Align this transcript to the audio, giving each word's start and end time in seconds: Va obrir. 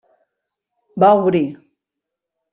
Va 1.03 1.11
obrir. 1.19 1.43